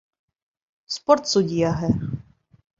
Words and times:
Спорт 0.95 1.29
судьяһы. 1.33 1.93